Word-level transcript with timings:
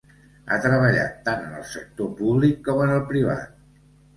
Ha 0.53 0.55
treballat 0.61 1.19
tant 1.27 1.45
en 1.49 1.53
el 1.59 1.67
sector 1.73 2.09
públic 2.23 2.59
com 2.71 2.83
en 2.87 2.95
el 2.99 3.07
privat. 3.13 3.57